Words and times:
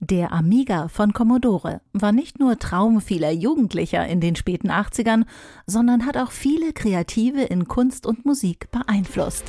Der 0.00 0.30
Amiga 0.30 0.88
von 0.88 1.14
Commodore 1.14 1.80
war 1.94 2.12
nicht 2.12 2.38
nur 2.38 2.58
Traum 2.58 3.00
vieler 3.00 3.30
Jugendlicher 3.30 4.06
in 4.06 4.20
den 4.20 4.36
späten 4.36 4.70
80ern, 4.70 5.24
sondern 5.66 6.04
hat 6.04 6.18
auch 6.18 6.32
viele 6.32 6.74
Kreative 6.74 7.42
in 7.42 7.66
Kunst 7.66 8.04
und 8.04 8.26
Musik 8.26 8.70
beeinflusst. 8.70 9.44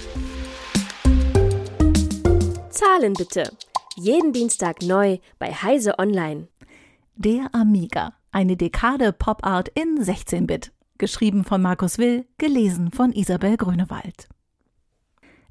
Zahlen 2.69 3.13
bitte. 3.13 3.51
Jeden 3.97 4.31
Dienstag 4.31 4.81
neu 4.83 5.17
bei 5.37 5.51
Heise 5.51 5.99
Online. 5.99 6.47
Der 7.15 7.53
Amiga, 7.53 8.13
eine 8.31 8.55
Dekade 8.55 9.11
Pop 9.11 9.45
Art 9.45 9.69
in 9.69 9.99
16-Bit. 9.99 10.71
Geschrieben 10.97 11.43
von 11.43 11.61
Markus 11.61 11.97
Will, 11.97 12.25
gelesen 12.37 12.91
von 12.91 13.11
Isabel 13.11 13.57
Grünewald. 13.57 14.29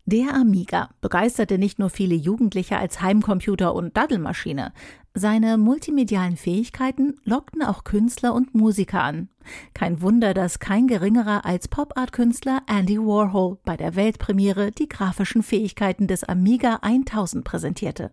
Der 0.08 0.34
Amiga 0.34 0.90
begeisterte 1.00 1.58
nicht 1.58 1.80
nur 1.80 1.90
viele 1.90 2.14
Jugendliche 2.14 2.78
als 2.78 3.02
Heimcomputer 3.02 3.74
und 3.74 3.96
Daddelmaschine. 3.96 4.72
Seine 5.14 5.58
multimedialen 5.58 6.36
Fähigkeiten 6.36 7.16
lockten 7.24 7.60
auch 7.64 7.82
Künstler 7.82 8.32
und 8.32 8.54
Musiker 8.54 9.02
an. 9.02 9.30
Kein 9.74 10.00
Wunder, 10.02 10.32
dass 10.32 10.60
kein 10.60 10.86
geringerer 10.86 11.44
als 11.44 11.66
Pop-Art-Künstler 11.66 12.62
Andy 12.68 12.98
Warhol 13.00 13.58
bei 13.64 13.76
der 13.76 13.96
Weltpremiere 13.96 14.70
die 14.70 14.88
grafischen 14.88 15.42
Fähigkeiten 15.42 16.06
des 16.06 16.22
Amiga 16.22 16.78
1000 16.82 17.44
präsentierte. 17.44 18.12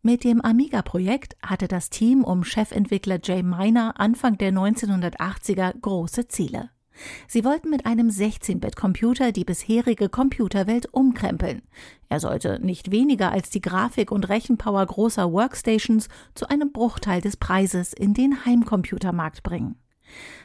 Mit 0.00 0.22
dem 0.22 0.42
Amiga-Projekt 0.42 1.36
hatte 1.42 1.66
das 1.66 1.90
Team 1.90 2.22
um 2.22 2.44
Chefentwickler 2.44 3.18
Jay 3.20 3.42
Miner 3.42 3.98
Anfang 3.98 4.38
der 4.38 4.52
1980er 4.52 5.76
große 5.80 6.28
Ziele. 6.28 6.70
Sie 7.26 7.44
wollten 7.44 7.70
mit 7.70 7.86
einem 7.86 8.08
16-Bit-Computer 8.08 9.32
die 9.32 9.44
bisherige 9.44 10.08
Computerwelt 10.08 10.92
umkrempeln. 10.92 11.62
Er 12.08 12.20
sollte 12.20 12.60
nicht 12.64 12.90
weniger 12.90 13.32
als 13.32 13.50
die 13.50 13.60
Grafik 13.60 14.12
und 14.12 14.28
Rechenpower 14.28 14.86
großer 14.86 15.32
Workstations 15.32 16.08
zu 16.34 16.48
einem 16.48 16.72
Bruchteil 16.72 17.20
des 17.20 17.36
Preises 17.36 17.92
in 17.92 18.14
den 18.14 18.44
Heimcomputermarkt 18.44 19.42
bringen. 19.42 19.76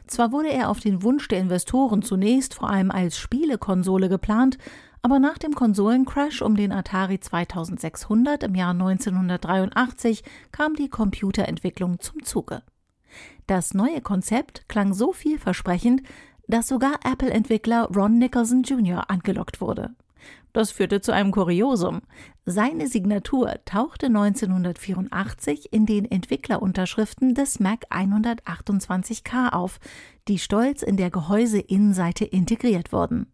Zwar 0.08 0.32
wurde 0.32 0.50
er 0.50 0.70
auf 0.70 0.80
den 0.80 1.04
Wunsch 1.04 1.28
der 1.28 1.40
Investoren 1.40 2.02
zunächst 2.02 2.56
vor 2.56 2.70
allem 2.70 2.92
als 2.92 3.18
Spielekonsole 3.18 4.10
geplant, 4.10 4.58
aber 5.02 5.20
nach 5.20 5.38
dem 5.38 5.54
Konsolencrash 5.54 6.42
um 6.42 6.56
den 6.56 6.72
Atari 6.72 7.20
2600 7.20 8.44
im 8.44 8.56
Jahr 8.56 8.72
1983 8.72 10.24
kam 10.52 10.76
die 10.76 10.90
Computerentwicklung 10.90 12.00
zum 12.00 12.24
Zuge. 12.24 12.64
Das 13.48 13.74
neue 13.74 14.02
Konzept 14.02 14.68
klang 14.68 14.94
so 14.94 15.14
vielversprechend, 15.14 16.04
dass 16.50 16.68
sogar 16.68 17.00
Apple-Entwickler 17.06 17.88
Ron 17.96 18.18
Nicholson 18.18 18.64
Jr. 18.64 19.10
angelockt 19.10 19.62
wurde. 19.62 19.92
Das 20.52 20.72
führte 20.72 21.00
zu 21.00 21.14
einem 21.14 21.32
Kuriosum. 21.32 22.02
Seine 22.46 22.88
Signatur 22.88 23.54
tauchte 23.66 24.08
1984 24.08 25.72
in 25.72 25.86
den 25.86 26.10
Entwicklerunterschriften 26.10 27.36
des 27.36 27.60
Mac 27.60 27.86
128K 27.92 29.54
auf, 29.54 29.80
die 30.28 30.40
stolz 30.40 30.82
in 30.82 30.98
der 30.98 31.12
Gehäuseinnenseite 31.12 32.26
integriert 32.26 32.92
wurden. 32.92 33.28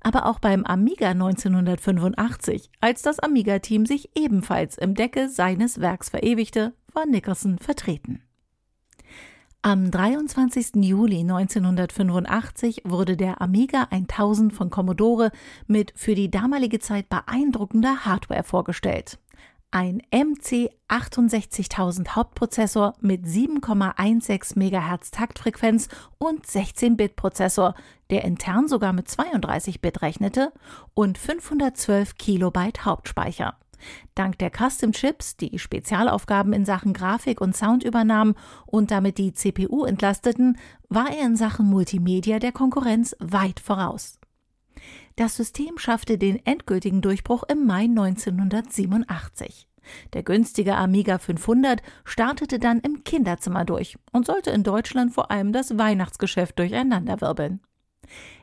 Aber 0.00 0.26
auch 0.26 0.38
beim 0.38 0.64
Amiga 0.64 1.10
1985, 1.10 2.70
als 2.80 3.02
das 3.02 3.18
Amiga-Team 3.18 3.84
sich 3.84 4.10
ebenfalls 4.14 4.78
im 4.78 4.94
Decke 4.94 5.28
seines 5.28 5.80
Werks 5.80 6.08
verewigte, 6.08 6.72
war 6.92 7.04
Nicholson 7.04 7.58
vertreten. 7.58 8.22
Am 9.66 9.90
23. 9.90 10.76
Juli 10.76 11.22
1985 11.22 12.82
wurde 12.84 13.16
der 13.16 13.40
Amiga 13.40 13.88
1000 13.90 14.52
von 14.52 14.70
Commodore 14.70 15.32
mit 15.66 15.92
für 15.96 16.14
die 16.14 16.30
damalige 16.30 16.78
Zeit 16.78 17.08
beeindruckender 17.08 18.04
Hardware 18.04 18.44
vorgestellt. 18.44 19.18
Ein 19.72 20.02
MC 20.12 20.70
68000 20.86 22.14
Hauptprozessor 22.14 22.94
mit 23.00 23.24
7,16 23.24 24.56
MHz 24.56 25.10
Taktfrequenz 25.10 25.88
und 26.18 26.46
16-Bit-Prozessor, 26.46 27.74
der 28.10 28.22
intern 28.22 28.68
sogar 28.68 28.92
mit 28.92 29.08
32-Bit 29.08 30.00
rechnete, 30.00 30.52
und 30.94 31.18
512 31.18 32.14
Kilobyte 32.14 32.84
Hauptspeicher. 32.84 33.56
Dank 34.14 34.38
der 34.38 34.50
Custom 34.50 34.92
Chips, 34.92 35.36
die 35.36 35.58
Spezialaufgaben 35.58 36.52
in 36.52 36.64
Sachen 36.64 36.92
Grafik 36.92 37.40
und 37.40 37.56
Sound 37.56 37.84
übernahmen 37.84 38.34
und 38.66 38.90
damit 38.90 39.18
die 39.18 39.32
CPU 39.32 39.84
entlasteten, 39.84 40.58
war 40.88 41.10
er 41.10 41.26
in 41.26 41.36
Sachen 41.36 41.66
Multimedia 41.66 42.38
der 42.38 42.52
Konkurrenz 42.52 43.16
weit 43.18 43.60
voraus. 43.60 44.18
Das 45.16 45.36
System 45.36 45.78
schaffte 45.78 46.18
den 46.18 46.44
endgültigen 46.44 47.00
Durchbruch 47.00 47.44
im 47.44 47.66
Mai 47.66 47.84
1987. 47.84 49.66
Der 50.12 50.22
günstige 50.22 50.76
Amiga 50.76 51.18
500 51.18 51.80
startete 52.04 52.58
dann 52.58 52.80
im 52.80 53.04
Kinderzimmer 53.04 53.64
durch 53.64 53.96
und 54.12 54.26
sollte 54.26 54.50
in 54.50 54.62
Deutschland 54.62 55.14
vor 55.14 55.30
allem 55.30 55.52
das 55.52 55.78
Weihnachtsgeschäft 55.78 56.58
durcheinanderwirbeln. 56.58 57.60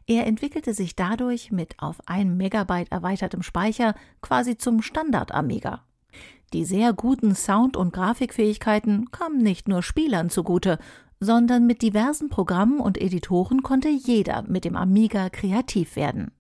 Er 0.06 0.28
entwickelte 0.28 0.74
sich 0.74 0.96
dadurch 0.96 1.52
mit 1.52 1.76
auf 1.80 1.98
1 2.08 2.36
Megabyte 2.36 2.92
erweitertem 2.92 3.42
Speicher 3.42 3.96
quasi 4.22 4.58
zum 4.58 4.82
Standard-Amiga. 4.82 5.84
Die 6.52 6.66
sehr 6.66 6.94
guten 6.94 7.34
Sound- 7.36 7.78
und 7.78 7.94
Grafikfähigkeiten 7.94 9.12
kamen 9.12 9.40
nicht 9.40 9.68
nur 9.68 9.82
Spielern 9.82 10.30
zugute, 10.30 10.78
sondern 11.20 11.66
mit 11.66 11.82
diversen 11.82 12.30
Programmen 12.30 12.80
und 12.80 13.00
Editoren 13.00 13.64
konnte 13.64 13.90
jeder 13.90 14.44
mit 14.44 14.66
dem 14.66 14.76
Amiga 14.76 15.30
kreativ 15.30 15.96
werden. 15.96 16.32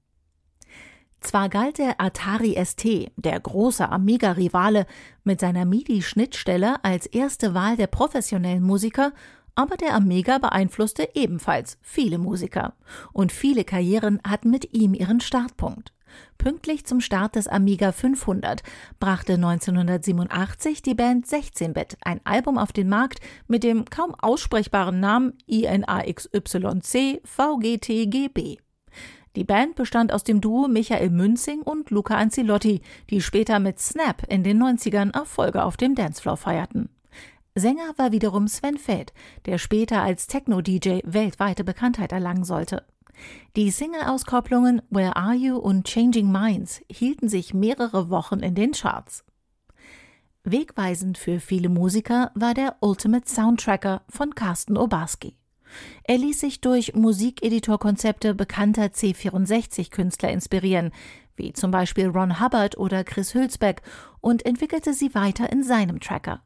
Zwar 1.22 1.48
galt 1.48 1.78
der 1.78 2.02
Atari 2.02 2.58
ST, 2.64 3.12
der 3.16 3.40
große 3.40 3.88
Amiga-Rivale, 3.88 4.86
mit 5.24 5.40
seiner 5.40 5.64
MIDI-Schnittstelle 5.64 6.84
als 6.84 7.06
erste 7.06 7.54
Wahl 7.54 7.78
der 7.78 7.88
professionellen 7.88 8.62
Musiker, 8.62 9.14
aber 9.56 9.78
der 9.78 9.94
Amiga 9.96 10.38
beeinflusste 10.38 11.10
ebenfalls 11.14 11.78
viele 11.82 12.18
Musiker. 12.18 12.74
Und 13.12 13.32
viele 13.32 13.64
Karrieren 13.64 14.20
hatten 14.28 14.50
mit 14.50 14.74
ihm 14.74 14.94
ihren 14.94 15.20
Startpunkt. 15.20 15.94
Pünktlich 16.38 16.86
zum 16.86 17.00
Start 17.00 17.36
des 17.36 17.48
Amiga 17.48 17.92
500 17.92 18.64
brachte 19.00 19.34
1987 19.34 20.82
die 20.82 20.94
Band 20.94 21.26
16-Bit 21.26 21.98
ein 22.02 22.22
Album 22.24 22.58
auf 22.58 22.72
den 22.72 22.90
Markt 22.90 23.20
mit 23.48 23.64
dem 23.64 23.86
kaum 23.86 24.14
aussprechbaren 24.16 25.00
Namen 25.00 25.34
INAXYC 25.48 27.22
VGTGB. 27.24 28.58
Die 29.36 29.44
Band 29.44 29.76
bestand 29.76 30.14
aus 30.14 30.24
dem 30.24 30.42
Duo 30.42 30.68
Michael 30.68 31.10
Münzing 31.10 31.62
und 31.62 31.90
Luca 31.90 32.16
Ancilotti, 32.16 32.82
die 33.10 33.22
später 33.22 33.58
mit 33.60 33.80
Snap 33.80 34.24
in 34.30 34.44
den 34.44 34.62
90ern 34.62 35.14
Erfolge 35.16 35.64
auf 35.64 35.76
dem 35.76 35.96
Dancefloor 35.96 36.38
feierten. 36.38 36.90
Sänger 37.56 37.94
war 37.98 38.12
wiederum 38.12 38.48
Sven 38.48 38.78
Feld, 38.78 39.14
der 39.46 39.58
später 39.58 40.02
als 40.02 40.28
Techno-DJ 40.28 41.02
weltweite 41.04 41.64
Bekanntheit 41.64 42.12
erlangen 42.12 42.44
sollte. 42.44 42.84
Die 43.56 43.70
Single-Auskopplungen 43.70 44.82
Where 44.90 45.16
Are 45.16 45.36
You 45.36 45.58
und 45.58 45.88
Changing 45.88 46.32
Minds 46.32 46.82
hielten 46.90 47.30
sich 47.30 47.54
mehrere 47.54 48.10
Wochen 48.10 48.40
in 48.40 48.56
den 48.56 48.72
Charts. 48.72 49.24
Wegweisend 50.44 51.18
für 51.18 51.40
viele 51.40 51.70
Musiker 51.70 52.32
war 52.34 52.54
der 52.54 52.78
Ultimate 52.82 53.30
Soundtracker 53.30 54.02
von 54.10 54.34
Carsten 54.34 54.76
Obarski. 54.76 55.38
Er 56.04 56.18
ließ 56.18 56.40
sich 56.40 56.60
durch 56.60 56.96
Musikeditorkonzepte 56.96 58.36
bekannter 58.36 58.88
C64-Künstler 58.88 60.30
inspirieren, 60.30 60.92
wie 61.36 61.54
zum 61.54 61.72
Beispiel 61.72 62.08
Ron 62.08 62.40
Hubbard 62.40 62.78
oder 62.78 63.04
Chris 63.04 63.34
Hülsbeck, 63.34 63.82
und 64.22 64.46
entwickelte 64.46 64.94
sie 64.94 65.16
weiter 65.16 65.52
in 65.52 65.64
seinem 65.64 66.00
Tracker. 66.00 66.42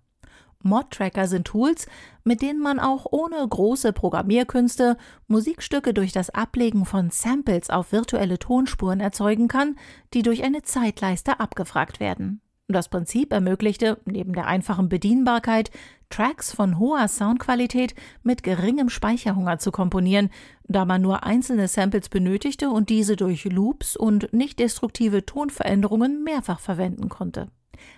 Mod-Tracker 0.63 1.28
sind 1.28 1.45
Tools, 1.45 1.88
mit 2.23 2.41
denen 2.41 2.59
man 2.59 2.79
auch 2.79 3.06
ohne 3.12 3.47
große 3.47 3.94
Programmierkünste 3.94 4.97
Musikstücke 5.28 5.94
durch 5.94 6.12
das 6.12 6.29
Ablegen 6.29 6.85
von 6.85 7.09
Samples 7.09 7.69
auf 7.69 7.91
virtuelle 7.91 8.40
Tonspuren 8.40 9.00
erzeugen 9.00 9.47
kann, 9.47 9.75
die 10.13 10.23
durch 10.23 10.44
eine 10.44 10.63
Zeitleiste 10.63 11.40
abgefragt 11.40 12.00
werden. 12.00 12.41
Das 12.69 12.90
Prinzip 12.90 13.31
ermöglichte, 13.31 14.01
neben 14.03 14.34
der 14.34 14.46
einfachen 14.46 14.90
Bedienbarkeit, 14.90 15.72
Tracks 16.09 16.52
von 16.52 16.78
hoher 16.79 17.08
Soundqualität 17.08 17.96
mit 18.23 18.43
geringem 18.43 18.90
Speicherhunger 18.90 19.58
zu 19.58 19.72
komponieren, 19.72 20.29
da 20.67 20.84
man 20.84 21.02
nur 21.02 21.23
einzelne 21.23 21.70
Samples 21.70 22.09
benötigte 22.09 22.70
und 22.70 22.90
diese 22.90 23.16
durch 23.16 23.46
Loops 23.46 23.96
und 23.96 24.34
nicht 24.34 24.59
destruktive 24.59 25.26
Tonveränderungen 25.26 26.23
mehrfach 26.23 26.59
verwenden 26.59 27.08
konnte. 27.08 27.47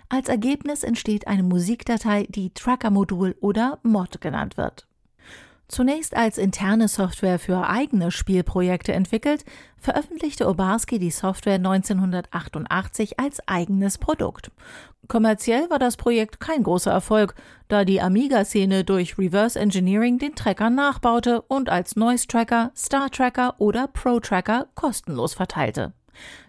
Als 0.08 0.28
Ergebnis 0.28 0.84
entsteht 0.84 1.26
eine 1.26 1.42
Musikdatei, 1.42 2.26
die 2.28 2.52
Tracker-Modul 2.54 3.36
oder 3.40 3.78
Mod 3.82 4.20
genannt 4.20 4.56
wird. 4.56 4.86
Zunächst 5.70 6.16
als 6.16 6.36
interne 6.36 6.88
Software 6.88 7.38
für 7.38 7.68
eigene 7.68 8.10
Spielprojekte 8.10 8.92
entwickelt, 8.92 9.44
veröffentlichte 9.78 10.48
Obarski 10.48 10.98
die 10.98 11.12
Software 11.12 11.54
1988 11.54 13.20
als 13.20 13.46
eigenes 13.46 13.96
Produkt. 13.96 14.50
Kommerziell 15.06 15.70
war 15.70 15.78
das 15.78 15.96
Projekt 15.96 16.40
kein 16.40 16.64
großer 16.64 16.90
Erfolg, 16.90 17.36
da 17.68 17.84
die 17.84 18.00
Amiga-Szene 18.00 18.82
durch 18.82 19.16
Reverse 19.16 19.60
Engineering 19.60 20.18
den 20.18 20.34
Tracker 20.34 20.70
nachbaute 20.70 21.42
und 21.42 21.68
als 21.68 21.94
Noise 21.94 22.26
Tracker, 22.26 22.72
Star 22.76 23.08
Tracker 23.08 23.54
oder 23.58 23.86
Pro 23.86 24.18
Tracker 24.18 24.66
kostenlos 24.74 25.34
verteilte. 25.34 25.92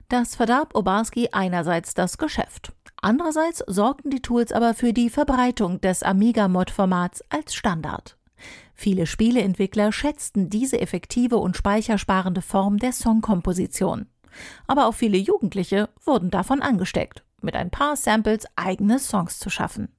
Das 0.10 0.36
verdarb 0.36 0.75
Obarski 0.75 1.30
einerseits 1.31 1.94
das 1.94 2.18
Geschäft. 2.18 2.74
Andererseits 3.01 3.63
sorgten 3.65 4.12
die 4.12 4.21
Tools 4.21 4.51
aber 4.51 4.75
für 4.75 4.94
die 4.94 5.09
Verbreitung 5.09 5.81
des 5.81 6.03
Amiga-Mod-Formats 6.03 7.24
als 7.30 7.56
Standard. 7.56 8.15
Viele 8.75 9.07
Spieleentwickler 9.07 9.92
schätzten 9.92 10.50
diese 10.50 10.80
effektive 10.80 11.38
und 11.38 11.57
speichersparende 11.57 12.42
Form 12.42 12.77
der 12.77 12.94
Songkomposition. 12.94 14.07
Aber 14.68 14.88
auch 14.88 14.94
viele 14.94 15.18
Jugendliche 15.18 15.89
wurden 16.06 16.30
davon 16.30 16.62
angesteckt, 16.62 17.24
mit 17.42 17.56
ein 17.56 17.71
paar 17.71 17.95
Samples 17.95 18.45
eigene 18.56 19.00
Songs 19.00 19.39
zu 19.39 19.50
schaffen. 19.50 19.89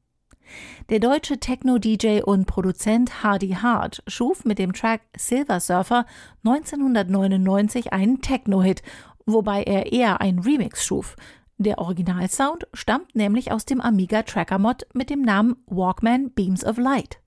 Der 0.90 0.98
deutsche 0.98 1.38
Techno-DJ 1.38 2.22
und 2.22 2.46
Produzent 2.46 3.22
Hardy 3.22 3.50
Hart 3.50 4.02
schuf 4.06 4.44
mit 4.44 4.58
dem 4.58 4.72
Track 4.72 5.02
Silver 5.16 5.60
Surfer 5.60 6.06
1999 6.44 7.93
einen 7.93 8.20
Techno-Hit, 8.20 8.82
wobei 9.26 9.62
er 9.62 9.93
eher 9.93 10.20
ein 10.20 10.40
Remix 10.40 10.84
schuf. 10.84 11.16
Der 11.62 11.78
Originalsound 11.78 12.66
stammt 12.72 13.14
nämlich 13.14 13.52
aus 13.52 13.64
dem 13.64 13.80
Amiga 13.80 14.22
Tracker 14.22 14.58
Mod 14.58 14.84
mit 14.94 15.10
dem 15.10 15.22
Namen 15.22 15.54
Walkman 15.66 16.32
Beams 16.32 16.64
of 16.64 16.76
Light. 16.76 17.20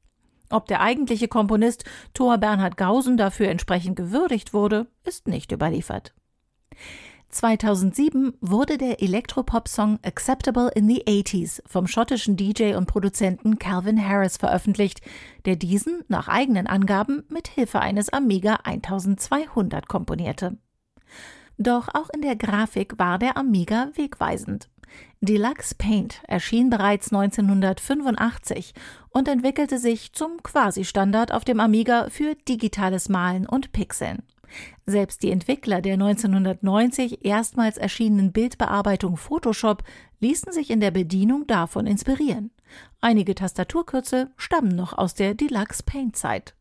Ob 0.50 0.68
der 0.68 0.82
eigentliche 0.82 1.30
Komponist 1.30 1.86
Thor 2.14 2.38
Bernhard 2.38 2.76
Gausen 2.76 3.16
dafür 3.16 3.48
entsprechend 3.48 3.96
gewürdigt 3.96 4.54
wurde, 4.54 4.88
ist 5.06 5.30
nicht 5.30 5.54
überliefert. 5.54 6.14
2007 7.30 8.34
wurde 8.42 8.78
der 8.78 9.02
Elektropop-Song 9.02 10.00
Acceptable 10.04 10.70
in 10.76 10.90
the 10.90 11.06
80s 11.06 11.62
vom 11.66 11.88
schottischen 11.88 12.36
DJ 12.36 12.76
und 12.76 12.88
Produzenten 12.88 13.58
Calvin 13.58 14.06
Harris 14.06 14.36
veröffentlicht, 14.36 15.00
der 15.46 15.56
diesen 15.56 16.04
nach 16.10 16.28
eigenen 16.28 16.68
Angaben 16.68 17.24
mit 17.30 17.48
Hilfe 17.48 17.80
eines 17.80 18.12
Amiga 18.12 18.60
1200 18.66 19.88
komponierte. 19.88 20.58
Doch 21.58 21.88
auch 21.94 22.10
in 22.14 22.22
der 22.22 22.36
Grafik 22.36 23.00
war 23.00 23.18
der 23.18 23.38
Amiga 23.38 23.90
wegweisend. 23.96 24.70
Deluxe 25.22 25.74
Paint 25.76 26.22
erschien 26.28 26.70
bereits 26.70 27.12
1985 27.12 28.74
und 29.10 29.28
entwickelte 29.28 29.80
sich 29.80 30.14
zum 30.14 30.44
Quasi-Standard 30.44 31.32
auf 31.32 31.44
dem 31.44 31.60
Amiga 31.60 32.10
für 32.10 32.36
digitales 32.48 33.10
Malen 33.10 33.48
und 33.48 33.72
Pixeln. 33.72 34.24
Selbst 34.86 35.24
die 35.24 35.32
Entwickler 35.32 35.82
der 35.82 35.94
1990 35.94 37.26
erstmals 37.26 37.78
erschienenen 37.78 38.32
Bildbearbeitung 38.32 39.18
Photoshop 39.18 39.84
ließen 40.20 40.52
sich 40.52 40.70
in 40.70 40.80
der 40.80 40.92
Bedienung 40.92 41.48
davon 41.48 41.88
inspirieren. 41.88 42.52
Einige 43.02 43.36
Tastaturkürzel 43.36 44.30
stammen 44.38 44.76
noch 44.76 44.94
aus 44.94 45.14
der 45.14 45.34
Deluxe 45.34 45.84
Paint 45.84 46.16
Zeit. 46.16 46.56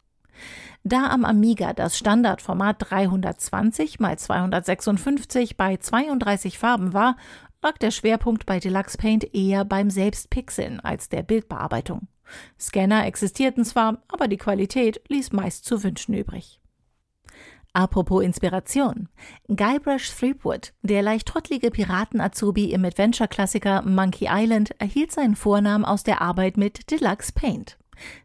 Da 0.83 1.09
am 1.09 1.25
Amiga 1.25 1.73
das 1.73 1.97
Standardformat 1.97 2.77
320 2.91 4.01
x 4.01 4.25
256 4.25 5.57
bei 5.57 5.77
32 5.77 6.59
Farben 6.59 6.93
war, 6.93 7.17
lag 7.63 7.79
der 7.79 7.91
Schwerpunkt 7.91 8.45
bei 8.45 8.61
Deluxe 8.61 8.99
Paint 8.99 9.35
eher 9.35 9.65
beim 9.65 9.91
Selbstpixeln 9.91 10.81
als 10.81 11.09
der 11.09 11.23
Bildbearbeitung. 11.23 12.09
Scanner 12.61 13.07
existierten 13.07 13.65
zwar, 13.65 14.03
aber 14.09 14.29
die 14.29 14.37
Qualität 14.37 15.01
ließ 15.09 15.33
meist 15.33 15.65
zu 15.65 15.83
wünschen 15.83 16.15
übrig. 16.15 16.61
Apropos 17.73 18.23
Inspiration. 18.23 19.09
Guybrush 19.49 20.15
Threepwood, 20.15 20.73
der 20.83 21.03
leicht 21.03 21.27
trottlige 21.27 21.73
Piraten-Azubi 21.73 22.67
im 22.73 22.85
Adventure-Klassiker 22.85 23.83
Monkey 23.83 24.29
Island, 24.31 24.81
erhielt 24.81 25.11
seinen 25.11 25.35
Vornamen 25.35 25.85
aus 25.85 26.05
der 26.05 26.23
Arbeit 26.23 26.57
mit 26.57 26.91
Deluxe 26.93 27.33
Paint. 27.33 27.77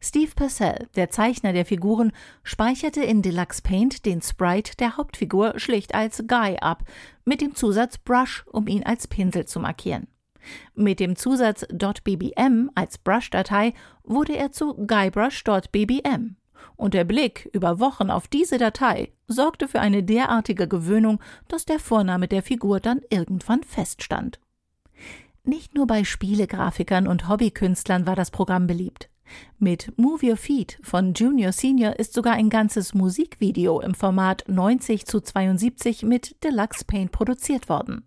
Steve 0.01 0.31
Purcell, 0.35 0.87
der 0.95 1.09
Zeichner 1.09 1.53
der 1.53 1.65
Figuren, 1.65 2.11
speicherte 2.43 3.03
in 3.03 3.21
Deluxe 3.21 3.61
Paint 3.61 4.05
den 4.05 4.21
Sprite 4.21 4.75
der 4.77 4.97
Hauptfigur 4.97 5.59
schlicht 5.59 5.95
als 5.95 6.23
Guy 6.27 6.57
ab, 6.59 6.83
mit 7.25 7.41
dem 7.41 7.55
Zusatz 7.55 7.97
Brush, 7.97 8.45
um 8.51 8.67
ihn 8.67 8.83
als 8.83 9.07
Pinsel 9.07 9.45
zu 9.45 9.59
markieren. 9.59 10.07
Mit 10.75 10.99
dem 10.99 11.15
Zusatz 11.15 11.65
.bbm 11.67 12.71
als 12.73 12.97
Brush-Datei 12.97 13.73
wurde 14.03 14.37
er 14.37 14.51
zu 14.51 14.73
guybrush.bbm 14.73 16.37
und 16.75 16.93
der 16.93 17.03
Blick 17.03 17.49
über 17.53 17.79
Wochen 17.79 18.09
auf 18.09 18.27
diese 18.27 18.57
Datei 18.57 19.11
sorgte 19.27 19.67
für 19.67 19.81
eine 19.81 20.03
derartige 20.03 20.67
Gewöhnung, 20.67 21.19
dass 21.47 21.65
der 21.65 21.79
Vorname 21.79 22.27
der 22.27 22.41
Figur 22.41 22.79
dann 22.79 23.01
irgendwann 23.09 23.63
feststand. 23.63 24.39
Nicht 25.43 25.75
nur 25.75 25.87
bei 25.87 26.03
Spielegrafikern 26.03 27.07
und 27.07 27.27
Hobbykünstlern 27.27 28.05
war 28.05 28.15
das 28.15 28.31
Programm 28.31 28.67
beliebt. 28.67 29.09
Mit 29.57 29.97
Move 29.97 30.25
Your 30.25 30.37
Feet 30.37 30.79
von 30.81 31.13
Junior 31.13 31.51
Senior 31.51 31.99
ist 31.99 32.13
sogar 32.13 32.33
ein 32.33 32.49
ganzes 32.49 32.93
Musikvideo 32.93 33.81
im 33.81 33.93
Format 33.93 34.43
90 34.47 35.05
zu 35.05 35.21
72 35.21 36.03
mit 36.03 36.43
Deluxe 36.43 36.85
Paint 36.85 37.11
produziert 37.11 37.69
worden. 37.69 38.05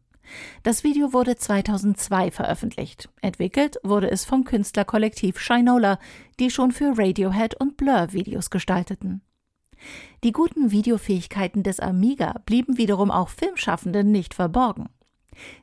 Das 0.63 0.85
Video 0.85 1.13
wurde 1.13 1.37
2002 1.37 2.31
veröffentlicht. 2.31 3.09
Entwickelt 3.21 3.79
wurde 3.83 4.11
es 4.11 4.25
vom 4.25 4.45
Künstlerkollektiv 4.45 5.39
Shinola, 5.39 5.99
die 6.39 6.51
schon 6.51 6.73
für 6.73 6.95
Radiohead 6.97 7.55
und 7.61 7.77
Blur 7.77 8.13
Videos 8.13 8.51
gestalteten. 8.51 9.23
Die 10.23 10.33
guten 10.33 10.71
Videofähigkeiten 10.71 11.63
des 11.63 11.81
Amiga 11.81 12.41
blieben 12.47 12.79
wiederum 12.79 13.11
auch 13.11 13.29
Filmschaffenden 13.29 14.13
nicht 14.13 14.35
verborgen. 14.35 14.89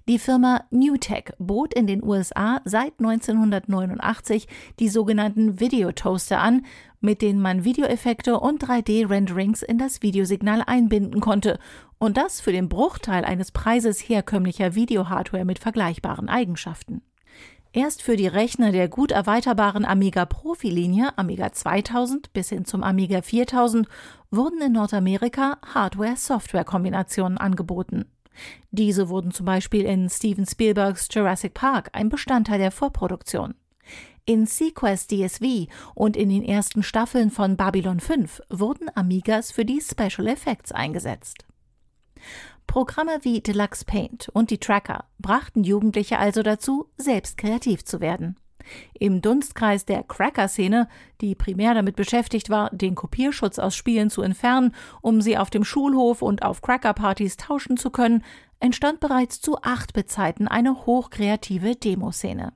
Die 0.07 0.19
Firma 0.19 0.63
Newtek 0.71 1.33
bot 1.37 1.73
in 1.73 1.87
den 1.87 2.03
USA 2.03 2.61
seit 2.65 2.93
1989 2.99 4.47
die 4.79 4.89
sogenannten 4.89 5.59
Videotoaster 5.59 6.39
an, 6.39 6.65
mit 7.01 7.21
denen 7.21 7.41
man 7.41 7.63
Videoeffekte 7.63 8.39
und 8.39 8.63
3D-Renderings 8.63 9.63
in 9.63 9.77
das 9.77 10.01
Videosignal 10.01 10.63
einbinden 10.65 11.21
konnte 11.21 11.59
und 11.97 12.17
das 12.17 12.41
für 12.41 12.51
den 12.51 12.69
Bruchteil 12.69 13.23
eines 13.25 13.51
Preises 13.51 13.99
herkömmlicher 13.99 14.75
Videohardware 14.75 15.45
mit 15.45 15.59
vergleichbaren 15.59 16.29
Eigenschaften. 16.29 17.01
Erst 17.71 18.01
für 18.01 18.15
die 18.15 18.27
Rechner 18.27 18.71
der 18.71 18.87
gut 18.87 19.11
erweiterbaren 19.11 19.85
Amiga 19.85 20.25
Profi-Linie 20.25 21.15
Amiga 21.17 21.51
2000 21.51 22.33
bis 22.33 22.49
hin 22.49 22.65
zum 22.65 22.81
Amiga 22.81 23.21
4000 23.21 23.87
wurden 24.31 24.59
in 24.61 24.71
Nordamerika 24.71 25.59
Hardware-Software-Kombinationen 25.75 27.37
angeboten. 27.37 28.05
Diese 28.71 29.09
wurden 29.09 29.31
zum 29.31 29.45
Beispiel 29.45 29.85
in 29.85 30.09
Steven 30.09 30.45
Spielbergs 30.45 31.07
Jurassic 31.11 31.53
Park 31.53 31.89
ein 31.93 32.09
Bestandteil 32.09 32.59
der 32.59 32.71
Vorproduktion. 32.71 33.55
In 34.25 34.45
Sequest 34.45 35.11
DSV 35.11 35.67
und 35.95 36.15
in 36.15 36.29
den 36.29 36.43
ersten 36.43 36.83
Staffeln 36.83 37.31
von 37.31 37.57
Babylon 37.57 37.99
5 37.99 38.41
wurden 38.49 38.87
Amigas 38.95 39.51
für 39.51 39.65
die 39.65 39.81
Special 39.81 40.27
Effects 40.27 40.71
eingesetzt. 40.71 41.45
Programme 42.67 43.19
wie 43.23 43.41
Deluxe 43.41 43.83
Paint 43.83 44.29
und 44.29 44.51
die 44.51 44.59
Tracker 44.59 45.05
brachten 45.17 45.63
Jugendliche 45.63 46.19
also 46.19 46.43
dazu, 46.43 46.91
selbst 46.97 47.37
kreativ 47.37 47.83
zu 47.83 47.99
werden. 48.01 48.35
Im 48.99 49.21
Dunstkreis 49.21 49.85
der 49.85 50.03
Cracker-Szene, 50.03 50.87
die 51.21 51.35
primär 51.35 51.73
damit 51.73 51.95
beschäftigt 51.95 52.49
war, 52.49 52.69
den 52.71 52.95
Kopierschutz 52.95 53.59
aus 53.59 53.75
Spielen 53.75 54.09
zu 54.09 54.21
entfernen, 54.21 54.75
um 55.01 55.21
sie 55.21 55.37
auf 55.37 55.49
dem 55.49 55.63
Schulhof 55.63 56.21
und 56.21 56.43
auf 56.43 56.61
Cracker-Partys 56.61 57.37
tauschen 57.37 57.77
zu 57.77 57.89
können, 57.89 58.23
entstand 58.59 58.99
bereits 58.99 59.41
zu 59.41 59.61
acht 59.61 59.93
Bezeiten 59.93 60.47
eine 60.47 60.85
hochkreative 60.85 61.75
Demoszene. 61.75 62.53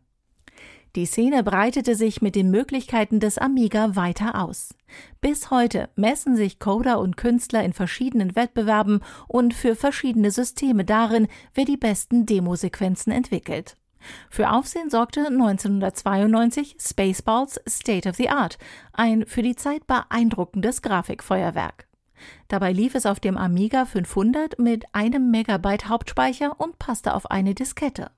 Die 0.96 1.08
Szene 1.08 1.42
breitete 1.42 1.96
sich 1.96 2.22
mit 2.22 2.36
den 2.36 2.52
Möglichkeiten 2.52 3.20
des 3.20 3.40
Amiga 3.40 3.96
weiter 3.96 4.40
aus. 4.40 4.76
Bis 5.22 5.50
heute 5.50 5.90
messen 5.96 6.36
sich 6.36 6.60
Coder 6.60 7.00
und 7.00 7.18
Künstler 7.18 7.64
in 7.64 7.74
verschiedenen 7.74 8.36
Wettbewerben 8.36 9.00
und 9.28 9.56
für 9.56 9.76
verschiedene 9.76 10.30
Systeme 10.30 10.86
darin, 10.86 11.28
wer 11.56 11.66
die 11.66 11.78
besten 11.78 12.28
Demosequenzen 12.28 13.12
entwickelt. 13.12 13.76
Für 14.30 14.52
Aufsehen 14.52 14.90
sorgte 14.90 15.28
1992 15.28 16.78
Spaceballs 16.80 17.60
State 17.68 18.10
of 18.10 18.16
the 18.16 18.30
Art, 18.30 18.58
ein 18.94 19.26
für 19.26 19.42
die 19.42 19.56
Zeit 19.56 19.88
beeindruckendes 19.88 20.82
Grafikfeuerwerk. 20.82 21.88
Dabei 22.48 22.72
lief 22.72 22.96
es 22.96 23.06
auf 23.06 23.20
dem 23.20 23.38
Amiga 23.38 23.86
500 23.86 24.60
mit 24.60 24.86
einem 24.94 25.32
Megabyte 25.32 25.90
Hauptspeicher 25.90 26.60
und 26.60 26.80
passte 26.80 27.14
auf 27.14 27.32
eine 27.32 27.54
Diskette. 27.54 28.12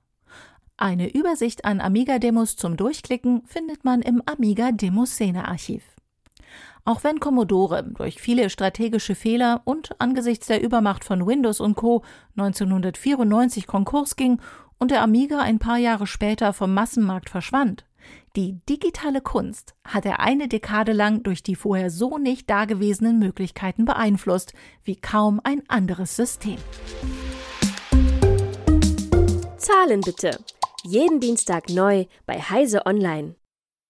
Eine 0.76 1.12
Übersicht 1.12 1.64
an 1.64 1.80
Amiga-Demos 1.80 2.56
zum 2.56 2.76
Durchklicken 2.76 3.42
findet 3.46 3.84
man 3.84 4.02
im 4.02 4.22
Amiga 4.26 4.72
Demoszene-Archiv. 4.72 5.82
Auch 6.84 7.02
wenn 7.02 7.18
Commodore 7.18 7.82
durch 7.82 8.20
viele 8.20 8.48
strategische 8.48 9.16
Fehler 9.16 9.62
und 9.64 10.00
angesichts 10.00 10.46
der 10.46 10.62
Übermacht 10.62 11.02
von 11.02 11.26
Windows 11.26 11.60
und 11.60 11.74
Co. 11.74 12.02
1994 12.36 13.66
Konkurs 13.66 14.14
ging 14.14 14.38
und 14.78 14.90
der 14.90 15.02
Amiga 15.02 15.40
ein 15.40 15.58
paar 15.58 15.78
Jahre 15.78 16.06
später 16.06 16.52
vom 16.52 16.74
Massenmarkt 16.74 17.30
verschwand. 17.30 17.84
Die 18.36 18.60
digitale 18.68 19.20
Kunst 19.20 19.74
hat 19.84 20.04
er 20.04 20.20
eine 20.20 20.46
Dekade 20.48 20.92
lang 20.92 21.22
durch 21.22 21.42
die 21.42 21.56
vorher 21.56 21.90
so 21.90 22.18
nicht 22.18 22.50
dagewesenen 22.50 23.18
Möglichkeiten 23.18 23.84
beeinflusst, 23.84 24.52
wie 24.84 24.96
kaum 24.96 25.40
ein 25.42 25.62
anderes 25.68 26.16
System. 26.16 26.58
Zahlen 29.56 30.02
bitte. 30.02 30.38
Jeden 30.84 31.18
Dienstag 31.18 31.70
neu 31.70 32.04
bei 32.26 32.38
Heise 32.38 32.86
Online. 32.86 33.34